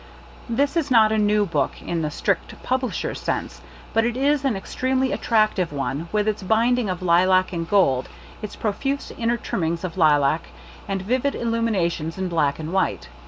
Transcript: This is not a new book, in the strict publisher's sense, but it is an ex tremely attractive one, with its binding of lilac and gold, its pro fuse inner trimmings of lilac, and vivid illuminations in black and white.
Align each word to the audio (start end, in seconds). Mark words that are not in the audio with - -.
This 0.49 0.75
is 0.75 0.89
not 0.89 1.11
a 1.11 1.17
new 1.19 1.45
book, 1.45 1.79
in 1.79 2.01
the 2.01 2.09
strict 2.09 2.55
publisher's 2.63 3.19
sense, 3.19 3.61
but 3.93 4.03
it 4.03 4.17
is 4.17 4.43
an 4.43 4.55
ex 4.55 4.73
tremely 4.75 5.13
attractive 5.13 5.71
one, 5.71 6.09
with 6.11 6.27
its 6.27 6.41
binding 6.41 6.89
of 6.89 7.03
lilac 7.03 7.53
and 7.53 7.69
gold, 7.69 8.09
its 8.41 8.55
pro 8.55 8.71
fuse 8.73 9.11
inner 9.15 9.37
trimmings 9.37 9.83
of 9.83 9.99
lilac, 9.99 10.47
and 10.87 11.03
vivid 11.03 11.35
illuminations 11.35 12.17
in 12.17 12.29
black 12.29 12.57
and 12.57 12.73
white. 12.73 13.09